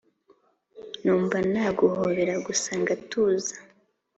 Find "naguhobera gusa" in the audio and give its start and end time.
1.51-2.69